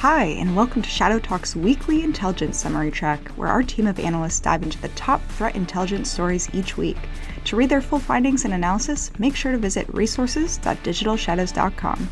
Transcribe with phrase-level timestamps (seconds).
[0.00, 4.62] Hi, and welcome to ShadowTalk's weekly intelligence summary track, where our team of analysts dive
[4.62, 6.96] into the top threat intelligence stories each week.
[7.44, 12.08] To read their full findings and analysis, make sure to visit resources.digitalshadows.com.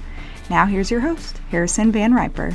[0.51, 2.53] Now, here's your host, Harrison Van Riper.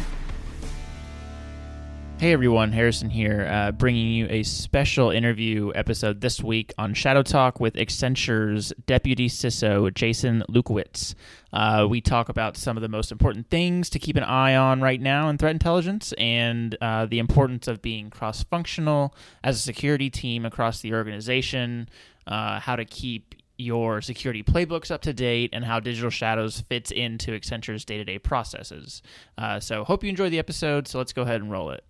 [2.24, 7.60] Hey everyone, Harrison here, uh, bringing you a special interview episode this week on ShadowTalk
[7.60, 11.16] with Accenture's Deputy CISO, Jason Lewkowicz.
[11.52, 14.80] Uh, we talk about some of the most important things to keep an eye on
[14.80, 19.14] right now in threat intelligence and uh, the importance of being cross functional
[19.44, 21.90] as a security team across the organization,
[22.26, 26.90] uh, how to keep your security playbooks up to date and how Digital Shadows fits
[26.90, 29.02] into Accenture's day to day processes.
[29.38, 30.88] Uh, so, hope you enjoy the episode.
[30.88, 31.84] So, let's go ahead and roll it.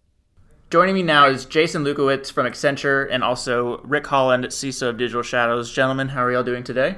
[0.74, 5.22] Joining me now is Jason Lewkowicz from Accenture and also Rick Holland, CISO of Digital
[5.22, 5.72] Shadows.
[5.72, 6.96] Gentlemen, how are y'all doing today?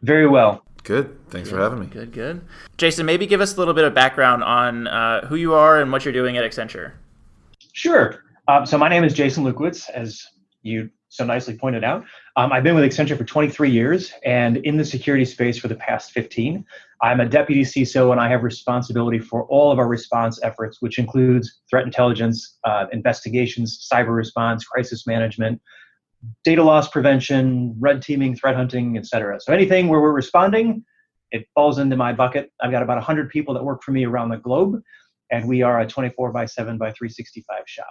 [0.00, 0.64] Very well.
[0.82, 1.14] Good.
[1.28, 1.56] Thanks good.
[1.56, 1.86] for having me.
[1.88, 2.40] Good, good.
[2.78, 5.92] Jason, maybe give us a little bit of background on uh, who you are and
[5.92, 6.92] what you're doing at Accenture.
[7.74, 8.24] Sure.
[8.48, 10.26] Um, so my name is Jason Lewkowicz, as
[10.62, 12.04] you so nicely pointed out.
[12.36, 15.74] Um, I've been with Accenture for 23 years and in the security space for the
[15.74, 16.64] past 15.
[17.02, 20.98] I'm a deputy CISO and I have responsibility for all of our response efforts, which
[20.98, 25.60] includes threat intelligence, uh, investigations, cyber response, crisis management,
[26.44, 29.40] data loss prevention, red teaming, threat hunting, et cetera.
[29.40, 30.84] So anything where we're responding,
[31.30, 32.50] it falls into my bucket.
[32.60, 34.80] I've got about 100 people that work for me around the globe,
[35.30, 37.86] and we are a 24 by 7 by 365 shop.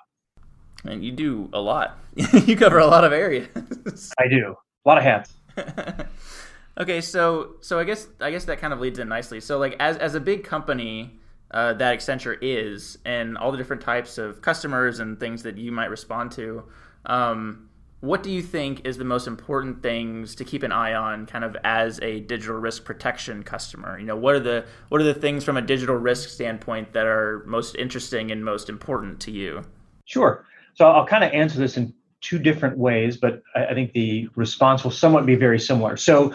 [0.86, 2.00] And you do a lot.
[2.16, 4.14] you cover a lot of areas.
[4.20, 4.56] I do.
[4.86, 5.34] A lot of hats.
[6.80, 9.40] okay, so so I guess I guess that kind of leads in nicely.
[9.40, 11.20] So like as as a big company
[11.52, 15.72] uh, that Accenture is, and all the different types of customers and things that you
[15.72, 16.64] might respond to,
[17.06, 17.70] um,
[18.02, 21.44] what do you think is the most important things to keep an eye on, kind
[21.44, 23.98] of as a digital risk protection customer?
[23.98, 27.08] You know, what are the what are the things from a digital risk standpoint that
[27.08, 29.64] are most interesting and most important to you?
[30.06, 30.46] Sure.
[30.78, 34.84] So I'll kind of answer this in two different ways, but I, think the response
[34.84, 35.98] will somewhat be very similar.
[35.98, 36.34] So,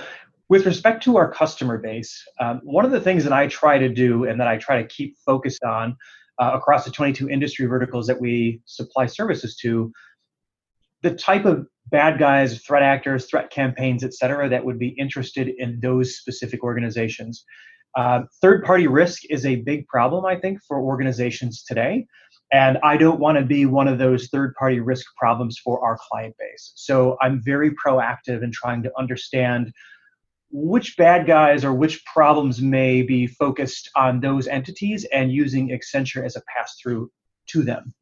[0.49, 3.89] with respect to our customer base, um, one of the things that I try to
[3.89, 5.97] do and that I try to keep focused on
[6.41, 9.93] uh, across the 22 industry verticals that we supply services to,
[11.03, 15.49] the type of bad guys, threat actors, threat campaigns, et cetera, that would be interested
[15.57, 17.45] in those specific organizations.
[17.97, 22.07] Uh, third party risk is a big problem, I think, for organizations today.
[22.53, 25.99] And I don't want to be one of those third party risk problems for our
[26.11, 26.73] client base.
[26.75, 29.73] So I'm very proactive in trying to understand
[30.51, 36.27] which bad guys or which problems may be focused on those entities and using Accenture
[36.27, 37.11] as a pass through
[37.47, 37.95] to them.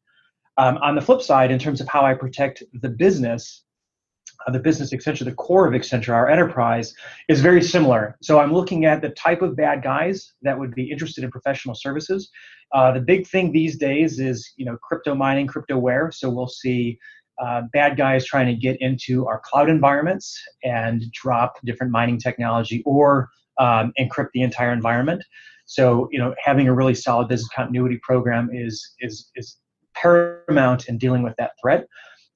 [0.57, 3.63] Um, on the flip side, in terms of how I protect the business,
[4.51, 6.93] the business Accenture, the core of Accenture, our enterprise,
[7.27, 8.17] is very similar.
[8.21, 11.75] So I'm looking at the type of bad guys that would be interested in professional
[11.75, 12.29] services.
[12.73, 16.13] Uh, the big thing these days is you know crypto mining, cryptoware.
[16.13, 16.97] So we'll see
[17.41, 22.83] uh, bad guys trying to get into our cloud environments and drop different mining technology
[22.85, 25.23] or um, encrypt the entire environment.
[25.65, 29.57] So you know having a really solid business continuity program is is is
[29.93, 31.87] paramount in dealing with that threat.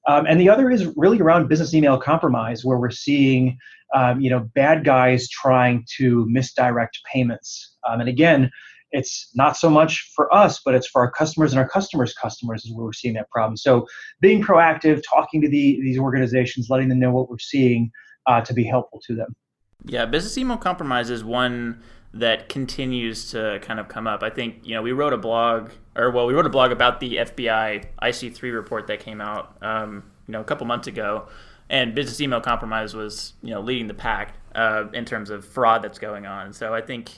[0.08, 3.58] Um, and the other is really around business email compromise, where we're seeing
[3.94, 7.76] um, you know bad guys trying to misdirect payments.
[7.88, 8.50] Um, and again,
[8.92, 12.64] it's not so much for us, but it's for our customers and our customers' customers
[12.64, 13.56] is where we're seeing that problem.
[13.56, 13.86] So
[14.20, 17.90] being proactive, talking to the, these organizations, letting them know what we're seeing
[18.26, 19.34] uh, to be helpful to them.
[19.84, 21.82] Yeah, business email compromise is one
[22.14, 24.22] that continues to kind of come up.
[24.22, 27.00] I think you know we wrote a blog, or well, we wrote a blog about
[27.00, 31.28] the FBI IC3 report that came out, um, you know, a couple months ago,
[31.70, 35.82] and business email compromise was you know leading the pack uh, in terms of fraud
[35.82, 36.52] that's going on.
[36.52, 37.10] So I think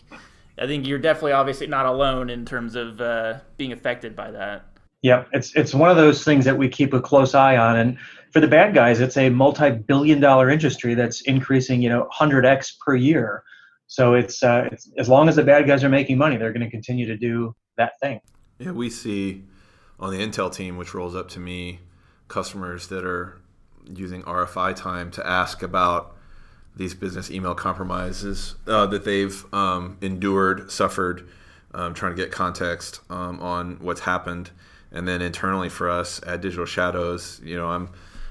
[0.59, 4.65] I think you're definitely obviously not alone in terms of uh, being affected by that.
[5.03, 7.99] Yeah, it's it's one of those things that we keep a close eye on, and
[8.33, 13.43] for the bad guys, it's a multi-billion-dollar industry that's increasing, you know, 100x per year.
[13.87, 16.65] So it's, uh, it's as long as the bad guys are making money, they're going
[16.65, 18.21] to continue to do that thing.
[18.59, 19.45] Yeah, we see
[20.01, 21.81] on the Intel team, which rolls up to me,
[22.29, 23.39] customers that are
[23.89, 26.17] using RFI time to ask about
[26.77, 31.29] these business email compromises uh, that they've um, endured, suffered,
[31.75, 34.51] um, trying to get context um, on what's happened,
[34.93, 37.91] and then internally for us at Digital Shadows, you know, I'm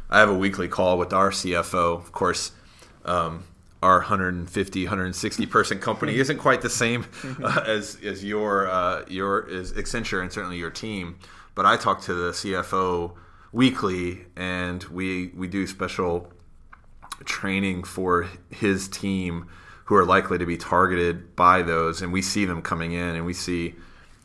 [0.10, 1.98] I have a weekly call with our CFO.
[1.98, 2.54] Of course,
[3.04, 3.44] um,
[3.82, 7.06] our 150 160 person company isn't quite the same
[7.44, 11.20] uh, as as your uh, your is Accenture and certainly your team
[11.56, 13.14] but I talk to the CFO
[13.52, 16.32] weekly and we we do special
[17.26, 19.48] training for his team
[19.86, 23.26] who are likely to be targeted by those and we see them coming in and
[23.26, 23.76] we see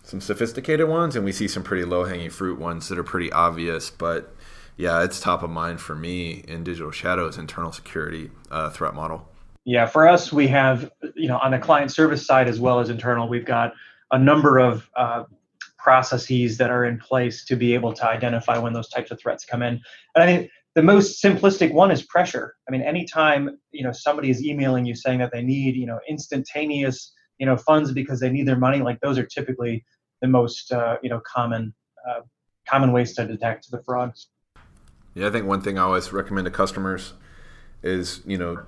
[0.03, 3.33] some sophisticated ones, and we see some pretty low hanging fruit ones that are pretty
[3.33, 3.91] obvious.
[3.91, 4.35] But
[4.77, 9.29] yeah, it's top of mind for me in Digital Shadow's internal security uh, threat model.
[9.65, 12.91] Yeah, for us, we have you know on the client service side as well as
[12.91, 13.75] internal, we've got
[14.11, 15.25] a number of uh,
[15.79, 19.45] processes that are in place to be able to identify when those types of threats
[19.45, 19.81] come in.
[20.15, 22.55] And I think the most simplistic one is pressure.
[22.69, 26.01] I mean, anytime you know somebody is emailing you saying that they need you know
[26.09, 29.85] instantaneous you know funds because they need their money, like those are typically
[30.21, 31.75] the most uh, you know common
[32.09, 32.21] uh,
[32.67, 34.13] common ways to detect the fraud.
[35.15, 37.13] Yeah, I think one thing I always recommend to customers
[37.83, 38.63] is you know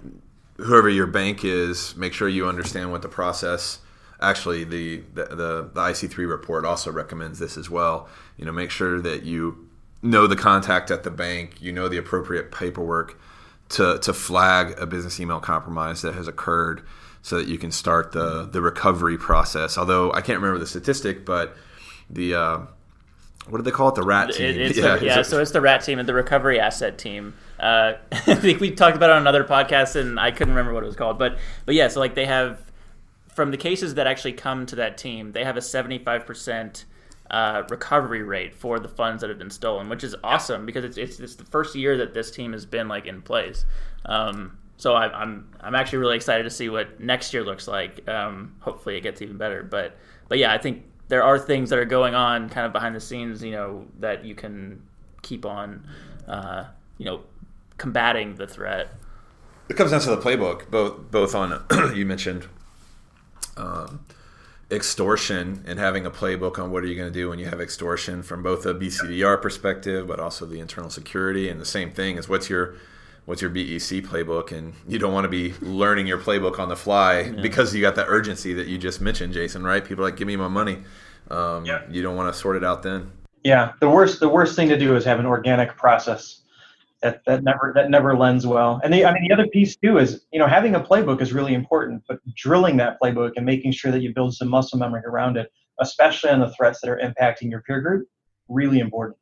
[0.57, 3.81] whoever your bank is, make sure you understand what the process.
[4.21, 8.09] Actually, the the, the, the IC3 report also recommends this as well.
[8.37, 9.69] You know, make sure that you
[10.03, 13.19] know the contact at the bank, you know the appropriate paperwork
[13.71, 16.83] to to flag a business email compromise that has occurred
[17.23, 19.77] so that you can start the the recovery process.
[19.77, 21.57] Although I can't remember the statistic, but
[22.09, 22.59] the uh,
[23.49, 23.95] what do they call it?
[23.95, 24.59] The rat team.
[24.59, 27.35] It, yeah, the, yeah so it's the rat team and the recovery asset team.
[27.61, 30.83] Uh, I think we talked about it on another podcast, and I couldn't remember what
[30.83, 31.19] it was called.
[31.19, 32.61] But but yeah, so like they have
[33.35, 36.87] from the cases that actually come to that team, they have a seventy five percent
[37.31, 40.97] uh, recovery rate for the funds that have been stolen, which is awesome because it's,
[40.97, 43.65] it's, it's the first year that this team has been like in place.
[44.05, 47.69] Um, so I, am I'm I'm actually really excited to see what next year looks
[47.69, 48.09] like.
[48.09, 49.63] Um, hopefully, it gets even better.
[49.63, 49.97] But
[50.29, 53.01] but yeah, I think there are things that are going on kind of behind the
[53.01, 54.83] scenes, you know, that you can
[55.23, 55.87] keep on,
[56.27, 56.65] uh,
[56.99, 57.21] you know,
[57.79, 58.89] combating the threat.
[59.69, 61.65] It comes down to the playbook, both both on
[61.95, 62.47] you mentioned
[63.57, 64.05] um,
[64.71, 67.61] extortion and having a playbook on what are you going to do when you have
[67.61, 72.17] extortion from both a BCDR perspective, but also the internal security, and the same thing
[72.17, 72.75] is what's your
[73.27, 76.77] what's your BEC playbook, and you don't want to be learning your playbook on the
[76.77, 77.41] fly yeah.
[77.41, 79.63] because you got that urgency that you just mentioned, Jason.
[79.65, 79.85] Right?
[79.85, 80.79] People are like, give me my money.
[81.31, 81.83] Um, yeah.
[81.91, 83.11] You don't want to sort it out then.
[83.45, 86.41] Yeah, the worst the worst thing to do is have an organic process.
[87.03, 88.81] That, that never that never lends well.
[88.83, 91.35] And the I mean the other piece too is you know having a playbook is
[91.35, 95.03] really important, but drilling that playbook and making sure that you build some muscle memory
[95.05, 98.09] around it, especially on the threats that are impacting your peer group,
[98.49, 99.19] really important.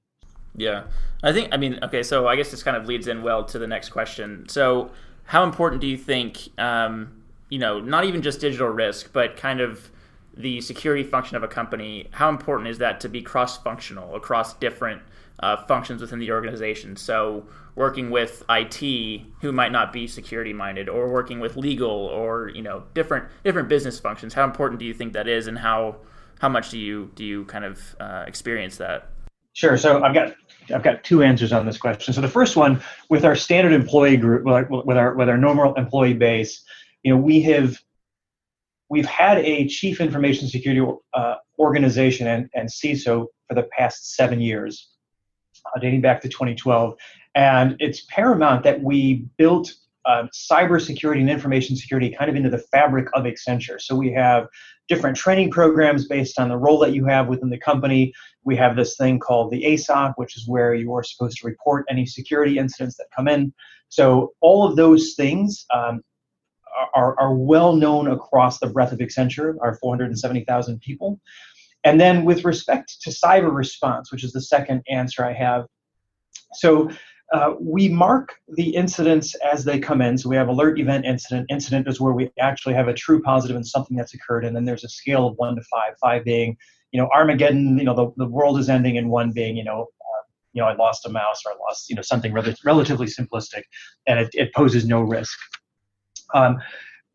[0.57, 0.85] Yeah.
[1.23, 3.59] I think, I mean, okay, so I guess this kind of leads in well to
[3.59, 4.47] the next question.
[4.49, 4.91] So,
[5.25, 9.61] how important do you think, um, you know, not even just digital risk, but kind
[9.61, 9.89] of
[10.37, 14.55] the security function of a company, how important is that to be cross functional across
[14.55, 15.01] different
[15.41, 16.97] uh, functions within the organization?
[16.97, 22.49] So, working with IT who might not be security minded, or working with legal, or
[22.49, 24.35] you know, different different business functions.
[24.35, 25.97] How important do you think that is, and how
[26.41, 29.09] how much do you do you kind of uh, experience that?
[29.55, 29.77] Sure.
[29.77, 30.35] So I've got
[30.73, 32.15] I've got two answers on this question.
[32.15, 36.15] So the first one, with our standard employee group, with our with our, normal employee
[36.15, 36.63] base,
[37.03, 37.79] you know, we have
[38.89, 44.41] we've had a chief information security uh, organization and, and CISO for the past seven
[44.41, 44.91] years,
[45.67, 46.95] uh, dating back to 2012,
[47.35, 49.73] and it's paramount that we built
[50.05, 53.81] uh, cybersecurity and information security kind of into the fabric of Accenture.
[53.81, 54.49] So we have
[54.89, 58.13] different training programs based on the role that you have within the company.
[58.45, 61.87] We have this thing called the ASOC, which is where you are supposed to report
[61.89, 63.53] any security incidents that come in.
[63.89, 66.03] So all of those things um,
[66.95, 71.21] are, are well known across the breadth of Accenture, our 470,000 people.
[71.85, 75.67] And then with respect to cyber response, which is the second answer I have.
[76.55, 76.91] So
[77.33, 80.19] uh, we mark the incidents as they come in.
[80.19, 81.47] So we have alert, event, incident.
[81.51, 84.65] Incident is where we actually have a true positive and something that's occurred, and then
[84.65, 85.95] there's a scale of one to five.
[86.01, 86.57] Five being,
[86.93, 87.79] you know, Armageddon.
[87.79, 90.23] You know, the, the world is ending, and one being, you know, uh,
[90.53, 93.63] you know, I lost a mouse or I lost, you know, something rel- relatively simplistic,
[94.07, 95.39] and it, it poses no risk.
[96.35, 96.59] Um,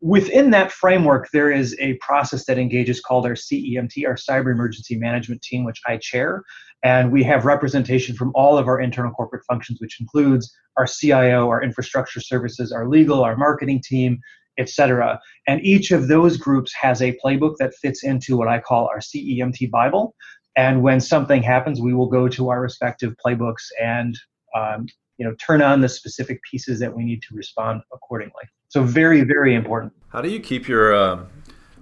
[0.00, 4.96] within that framework, there is a process that engages called our CEMT, our Cyber Emergency
[4.96, 6.42] Management Team, which I chair.
[6.84, 11.48] And we have representation from all of our internal corporate functions, which includes our CIO,
[11.48, 14.20] our infrastructure services, our legal, our marketing team,
[14.58, 15.20] etc.
[15.46, 18.98] And each of those groups has a playbook that fits into what I call our
[18.98, 20.14] CEMT Bible.
[20.56, 24.18] And when something happens, we will go to our respective playbooks and
[24.56, 24.86] um,
[25.18, 28.44] you know turn on the specific pieces that we need to respond accordingly.
[28.68, 29.92] So very, very important.
[30.08, 31.24] How do you keep your uh,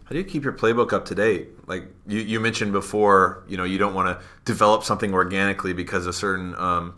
[0.07, 1.49] how do you keep your playbook up to date?
[1.69, 6.07] Like you, you mentioned before, you know, you don't want to develop something organically because
[6.07, 6.95] a certain um,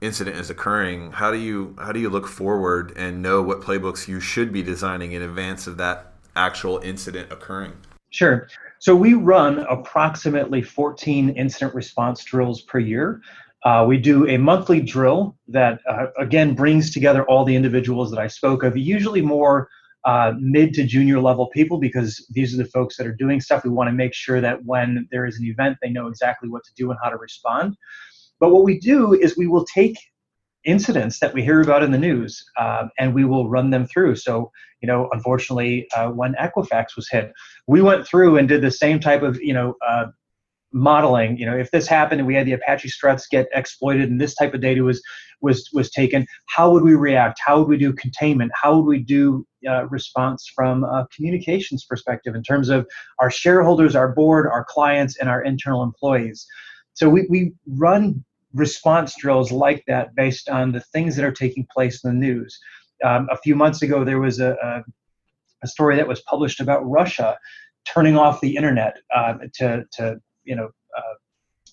[0.00, 1.12] incident is occurring.
[1.12, 4.64] How do you how do you look forward and know what playbooks you should be
[4.64, 7.74] designing in advance of that actual incident occurring?
[8.10, 8.48] Sure.
[8.80, 13.20] So we run approximately 14 incident response drills per year.
[13.64, 18.18] Uh, we do a monthly drill that, uh, again, brings together all the individuals that
[18.18, 19.68] I spoke of, usually more
[20.08, 23.62] uh, mid to junior level people because these are the folks that are doing stuff.
[23.62, 26.64] We want to make sure that when there is an event, they know exactly what
[26.64, 27.76] to do and how to respond.
[28.40, 29.98] But what we do is we will take
[30.64, 34.16] incidents that we hear about in the news um, and we will run them through.
[34.16, 34.50] So,
[34.80, 37.30] you know, unfortunately, uh, when Equifax was hit,
[37.66, 40.06] we went through and did the same type of, you know, uh,
[40.72, 41.36] modeling.
[41.38, 44.34] You know, if this happened and we had the Apache struts get exploited and this
[44.34, 45.02] type of data was
[45.40, 47.40] was was taken, how would we react?
[47.44, 48.52] How would we do containment?
[48.54, 52.86] How would we do uh, response from a communications perspective in terms of
[53.18, 56.46] our shareholders, our board, our clients, and our internal employees?
[56.94, 61.66] So we, we run response drills like that based on the things that are taking
[61.72, 62.58] place in the news.
[63.04, 64.82] Um, a few months ago, there was a, a,
[65.62, 67.38] a, story that was published about Russia
[67.86, 71.14] turning off the internet uh, to, to you know uh,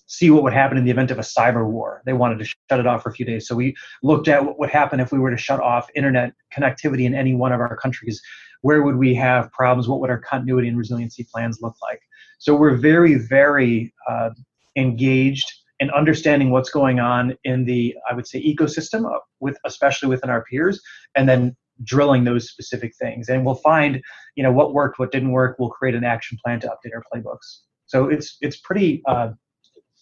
[0.06, 2.02] see what would happen in the event of a cyber war.
[2.06, 3.46] They wanted to shut it off for a few days.
[3.46, 7.04] So we looked at what would happen if we were to shut off internet connectivity
[7.04, 8.22] in any one of our countries.
[8.62, 9.88] Where would we have problems?
[9.88, 12.00] What would our continuity and resiliency plans look like?
[12.38, 14.30] So we're very, very uh,
[14.76, 20.30] engaged in understanding what's going on in the, I would say, ecosystem, with especially within
[20.30, 20.80] our peers,
[21.14, 23.28] and then drilling those specific things.
[23.28, 24.00] And we'll find,
[24.36, 25.56] you know, what worked, what didn't work.
[25.58, 27.65] We'll create an action plan to update our playbooks.
[27.86, 29.02] So it's it's pretty.
[29.06, 29.30] Uh,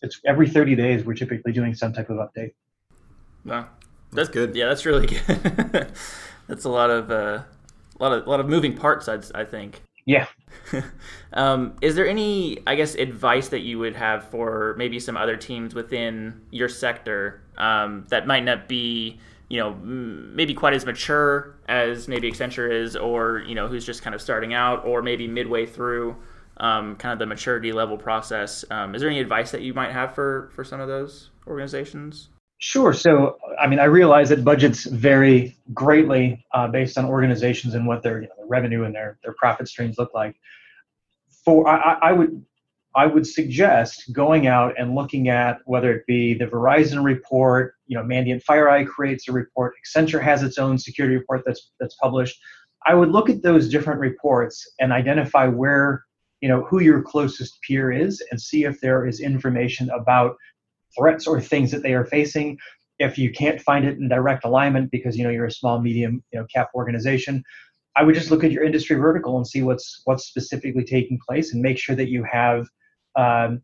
[0.02, 2.52] it's every 30 days we're typically doing some type of update.
[3.44, 3.68] Wow,
[4.10, 4.54] that's, that's good.
[4.54, 5.92] Yeah, that's really good.
[6.46, 7.42] that's a lot of uh,
[7.98, 9.08] a lot of a lot of moving parts.
[9.08, 9.82] I'd, I think.
[10.06, 10.26] Yeah.
[11.32, 15.36] um, is there any, I guess, advice that you would have for maybe some other
[15.36, 21.54] teams within your sector um, that might not be, you know, maybe quite as mature
[21.68, 25.26] as maybe Accenture is, or you know, who's just kind of starting out, or maybe
[25.26, 26.16] midway through
[26.58, 28.64] um, kind of the maturity level process?
[28.70, 32.28] Um, is there any advice that you might have for for some of those organizations?
[32.58, 32.94] Sure.
[32.94, 38.02] So, I mean, I realize that budgets vary greatly uh, based on organizations and what
[38.02, 40.36] their, you know, their revenue and their, their profit streams look like.
[41.44, 42.42] For I, I would
[42.96, 47.98] I would suggest going out and looking at whether it be the Verizon report, you
[47.98, 52.40] know, Mandiant FireEye creates a report, Accenture has its own security report that's that's published.
[52.86, 56.04] I would look at those different reports and identify where,
[56.44, 60.36] you know, who your closest peer is and see if there is information about
[60.94, 62.58] threats or things that they are facing.
[62.98, 66.22] If you can't find it in direct alignment because you know you're a small, medium,
[66.34, 67.42] you know, cap organization,
[67.96, 71.54] I would just look at your industry vertical and see what's what's specifically taking place
[71.54, 72.68] and make sure that you have
[73.16, 73.62] um,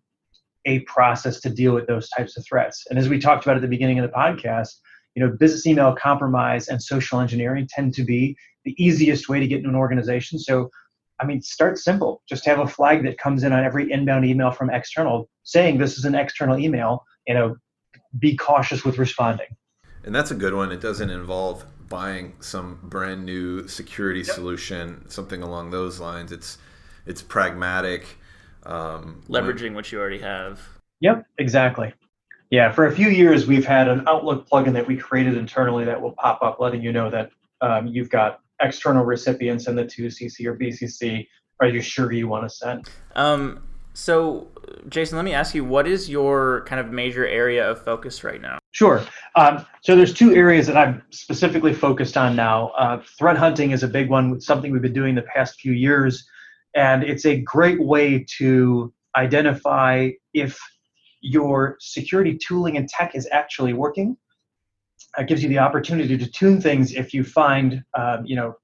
[0.64, 2.86] a process to deal with those types of threats.
[2.88, 4.70] And as we talked about at the beginning of the podcast,
[5.14, 9.46] you know, business email compromise and social engineering tend to be the easiest way to
[9.46, 10.38] get into an organization.
[10.38, 10.70] So
[11.20, 12.22] I mean, start simple.
[12.28, 15.98] Just have a flag that comes in on every inbound email from external saying this
[15.98, 17.04] is an external email.
[17.26, 17.56] You know,
[18.18, 19.46] be cautious with responding.
[20.04, 20.72] And that's a good one.
[20.72, 24.34] It doesn't involve buying some brand new security yep.
[24.34, 26.32] solution, something along those lines.
[26.32, 26.58] It's
[27.06, 28.18] it's pragmatic.
[28.64, 30.60] Um, Leveraging when, what you already have.
[31.00, 31.92] Yep, exactly.
[32.50, 36.00] Yeah, for a few years we've had an Outlook plugin that we created internally that
[36.00, 40.46] will pop up, letting you know that um, you've got external recipients in the 2CC
[40.46, 41.26] or BCC
[41.60, 42.88] are you sure you want to send?
[43.14, 43.62] Um,
[43.92, 44.48] so,
[44.88, 48.40] Jason, let me ask you, what is your kind of major area of focus right
[48.40, 48.58] now?
[48.70, 49.04] Sure.
[49.36, 52.68] Um, so there's two areas that I'm specifically focused on now.
[52.68, 56.26] Uh, threat hunting is a big one, something we've been doing the past few years,
[56.74, 60.58] and it's a great way to identify if
[61.20, 64.16] your security tooling and tech is actually working
[65.18, 68.54] it gives you the opportunity to tune things if you find um, you know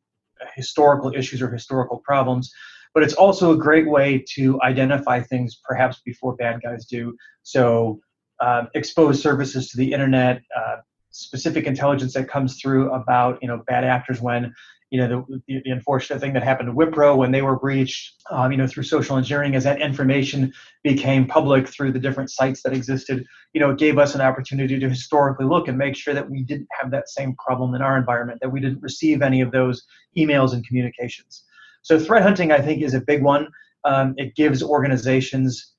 [0.55, 2.53] historical issues or historical problems.
[2.95, 7.15] But it's also a great way to identify things perhaps before bad guys do.
[7.43, 8.01] So
[8.41, 10.77] uh, expose services to the internet uh,
[11.11, 14.55] specific intelligence that comes through about you know bad actors when
[14.91, 18.53] you know the, the, unfortunate thing that happened to Wipro when they were breached, um,
[18.53, 20.53] you know through social engineering, as that information
[20.85, 24.79] became public through the different sites that existed, you know it gave us an opportunity
[24.79, 27.99] to historically look and make sure that we didn't have that same problem in our
[27.99, 29.83] environment, that we didn't receive any of those
[30.17, 31.45] emails and communications.
[31.83, 33.49] So threat hunting, I think, is a big one.
[33.85, 35.75] Um, it gives organizations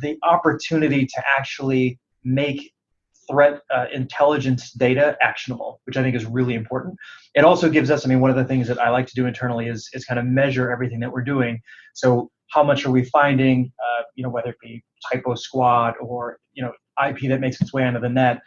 [0.00, 2.72] the opportunity to actually make
[3.30, 6.96] threat uh, intelligence data actionable, which I think is really important.
[7.34, 9.26] It also gives us, I mean, one of the things that I like to do
[9.26, 11.60] internally is, is kind of measure everything that we're doing.
[11.94, 16.38] So how much are we finding, uh, you know, whether it be typo squat or,
[16.52, 16.72] you know,
[17.06, 18.40] IP that makes its way onto the net,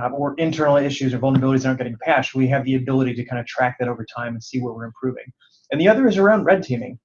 [0.00, 3.24] uh, or internal issues or vulnerabilities that aren't getting patched, we have the ability to
[3.24, 5.24] kind of track that over time and see where we're improving.
[5.70, 6.98] And the other is around red teaming.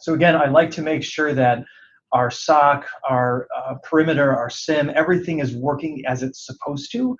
[0.00, 1.64] So again, I like to make sure that
[2.12, 7.16] our SOC, our uh, perimeter, our SIM, everything is working as it's supposed to.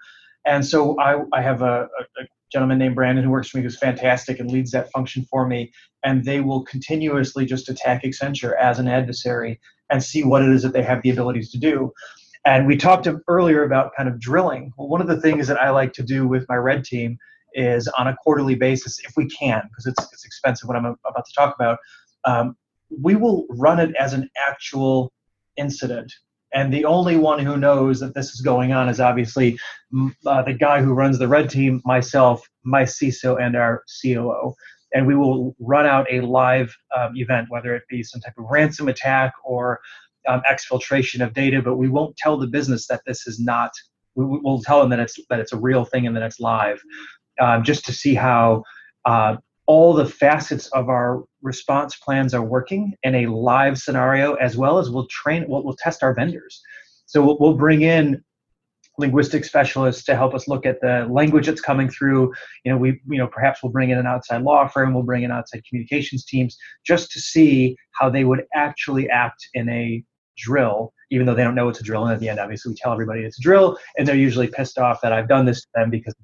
[0.46, 1.88] And so I, I have a,
[2.20, 5.48] a, gentleman named Brandon who works for me who's fantastic and leads that function for
[5.48, 5.72] me.
[6.04, 10.62] And they will continuously just attack Accenture as an adversary and see what it is
[10.62, 11.92] that they have the abilities to do.
[12.44, 14.72] And we talked earlier about kind of drilling.
[14.78, 17.18] Well, one of the things that I like to do with my red team
[17.54, 21.26] is on a quarterly basis, if we can, because it's, it's expensive what I'm about
[21.26, 21.78] to talk about,
[22.24, 22.56] um,
[22.90, 25.12] we will run it as an actual
[25.56, 26.12] incident.
[26.52, 29.58] And the only one who knows that this is going on is obviously
[30.24, 34.54] uh, the guy who runs the red team, myself, my CISO, and our COO.
[34.94, 38.46] And we will run out a live um, event, whether it be some type of
[38.48, 39.80] ransom attack or
[40.28, 43.72] um, exfiltration of data, but we won't tell the business that this is not.
[44.14, 46.80] We, will tell them that it's that it's a real thing and that it's live,
[47.40, 48.64] um, just to see how
[49.04, 54.56] uh, all the facets of our response plans are working in a live scenario, as
[54.56, 56.62] well as we'll train, we'll, we'll test our vendors.
[57.06, 58.22] So we'll, we'll bring in
[58.98, 62.32] linguistic specialists to help us look at the language that's coming through.
[62.64, 65.22] You know, we, you know, perhaps we'll bring in an outside law firm, we'll bring
[65.22, 66.56] in outside communications teams
[66.86, 70.02] just to see how they would actually act in a
[70.36, 72.04] drill, even though they don't know it's a drill.
[72.04, 74.78] And at the end, obviously, we tell everybody it's a drill, and they're usually pissed
[74.78, 76.14] off that I've done this to them because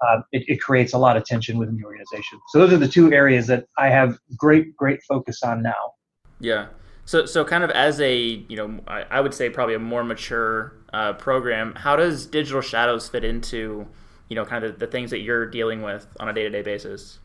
[0.00, 2.38] uh, it, it, creates a lot of tension within the organization.
[2.48, 5.94] So those are the two areas that I have great, great focus on now.
[6.40, 6.66] Yeah.
[7.06, 10.04] So, so kind of as a, you know, I, I would say probably a more
[10.04, 13.86] mature uh, program, how does Digital Shadows fit into,
[14.28, 17.20] you know, kind of the, the things that you're dealing with on a day-to-day basis?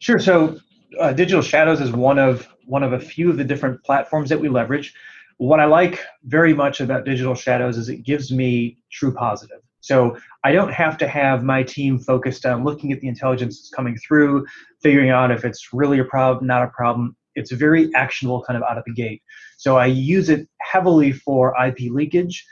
[0.00, 0.18] Sure.
[0.18, 0.58] So,
[0.98, 4.38] uh, Digital Shadows is one of one of a few of the different platforms that
[4.38, 4.94] we leverage.
[5.38, 9.60] What I like very much about Digital Shadows is it gives me true positive.
[9.88, 13.70] So I don't have to have my team focused on looking at the intelligence that's
[13.70, 14.44] coming through,
[14.82, 17.16] figuring out if it's really a problem, not a problem.
[17.36, 19.22] It's very actionable kind of out of the gate.
[19.56, 22.44] So I use it heavily for IP leakage.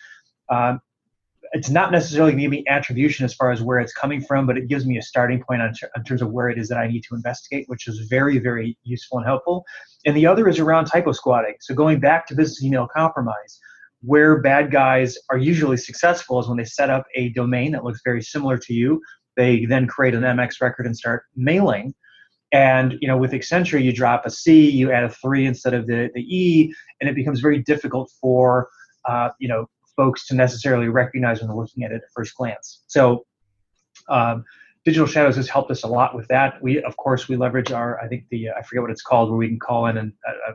[0.48, 0.80] Um,
[1.52, 4.66] it's not necessarily give me attribution as far as where it's coming from, but it
[4.66, 7.02] gives me a starting point on, in terms of where it is that I need
[7.02, 9.66] to investigate, which is very, very useful and helpful.
[10.06, 11.56] And the other is around typo squatting.
[11.60, 13.60] So going back to business email compromise,
[14.02, 18.00] where bad guys are usually successful is when they set up a domain that looks
[18.04, 19.00] very similar to you.
[19.36, 21.94] They then create an MX record and start mailing.
[22.52, 25.86] And you know, with Accenture, you drop a C, you add a three instead of
[25.86, 28.68] the, the E, and it becomes very difficult for
[29.04, 32.84] uh, you know folks to necessarily recognize when they're looking at it at first glance.
[32.86, 33.24] So
[34.08, 34.44] um,
[34.84, 36.62] Digital Shadows has helped us a lot with that.
[36.62, 39.38] We, of course, we leverage our, I think the, I forget what it's called, where
[39.38, 40.54] we can call in and, uh, uh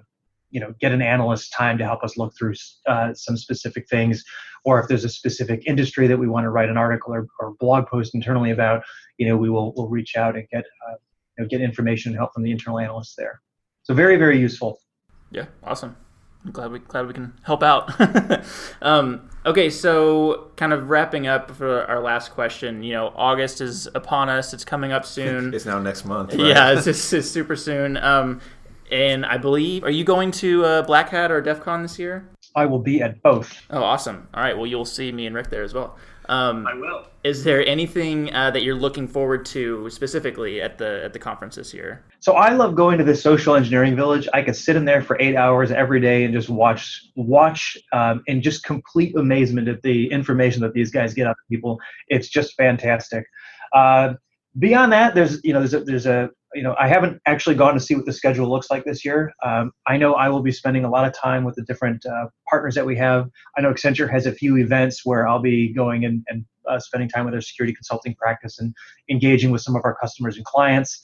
[0.52, 2.54] you know, get an analyst time to help us look through
[2.88, 4.24] uh, some specific things,
[4.64, 7.56] or if there's a specific industry that we want to write an article or, or
[7.60, 8.84] blog post internally about,
[9.18, 10.96] you know, we will we'll reach out and get uh,
[11.38, 13.42] you know, get information and help from the internal analysts there.
[13.84, 14.80] So very very useful.
[15.32, 15.96] Yeah, awesome.
[16.44, 17.94] I'm glad we glad we can help out.
[18.82, 22.82] um, okay, so kind of wrapping up for our last question.
[22.82, 24.54] You know, August is upon us.
[24.54, 25.54] It's coming up soon.
[25.54, 26.34] it's now next month.
[26.34, 26.48] Right?
[26.48, 27.96] Yeah, it's, it's, it's, super soon.
[27.98, 28.42] Um,
[28.92, 32.30] and I believe, are you going to uh, Black Hat or DEF CON this year?
[32.56, 33.56] I will be at both.
[33.70, 34.28] Oh, awesome!
[34.34, 35.98] All right, well, you'll see me and Rick there as well.
[36.28, 37.08] Um, I will.
[37.24, 41.56] Is there anything uh, that you're looking forward to specifically at the at the conference
[41.56, 42.04] this year?
[42.20, 44.28] So I love going to the social engineering village.
[44.34, 48.24] I could sit in there for eight hours every day and just watch watch um,
[48.28, 51.80] in just complete amazement at the information that these guys get out of people.
[52.08, 53.26] It's just fantastic.
[53.74, 54.14] Uh,
[54.58, 57.74] beyond that, there's you know there's a, there's a you know I haven't actually gone
[57.74, 59.34] to see what the schedule looks like this year.
[59.44, 62.28] Um, I know I will be spending a lot of time with the different uh,
[62.50, 63.30] partners that we have.
[63.58, 67.10] I know Accenture has a few events where I'll be going and, and uh, spending
[67.10, 68.74] time with their security consulting practice and
[69.10, 71.02] engaging with some of our customers and clients.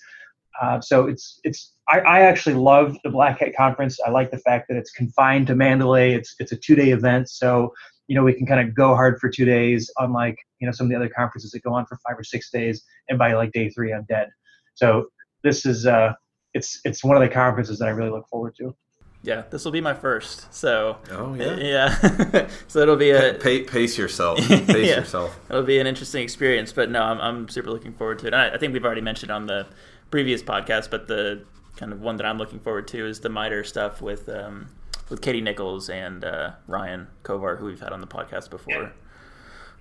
[0.61, 3.99] Uh, so it's it's I, I, actually love the Black Hat conference.
[4.05, 6.13] I like the fact that it's confined to Mandalay.
[6.13, 7.73] It's it's a two day event, so
[8.07, 10.87] you know we can kind of go hard for two days, unlike you know some
[10.87, 13.51] of the other conferences that go on for five or six days, and by like
[13.51, 14.29] day three I'm dead.
[14.73, 15.07] So
[15.43, 16.13] this is uh,
[16.53, 18.75] it's it's one of the conferences that I really look forward to.
[19.23, 20.53] Yeah, this will be my first.
[20.53, 22.47] So oh yeah, yeah.
[22.67, 24.37] so it'll be a pace, pace yourself.
[24.47, 24.97] Pace yeah.
[24.97, 25.37] yourself.
[25.49, 26.71] It'll be an interesting experience.
[26.71, 28.33] But no, I'm, I'm super looking forward to it.
[28.33, 29.67] I, I think we've already mentioned on the
[30.11, 31.43] previous podcast, but the
[31.75, 34.69] kind of one that I'm looking forward to is the MITRE stuff with um,
[35.09, 38.93] with Katie Nickels and uh, Ryan Kovar, who we've had on the podcast before.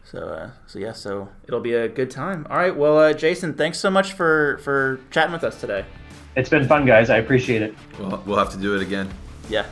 [0.07, 0.21] Yeah.
[0.21, 2.47] So, uh, so yeah, so it'll be a good time.
[2.51, 5.85] All right, well, uh, Jason, thanks so much for for chatting with us today.
[6.37, 7.09] It's been fun, guys.
[7.11, 7.75] I appreciate it.
[7.99, 9.09] Well, we'll have to do it again.
[9.49, 9.67] Yeah.